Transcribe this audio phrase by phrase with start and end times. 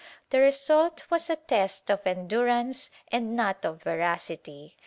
[0.31, 4.75] The result was a test of endurance and not of veracity.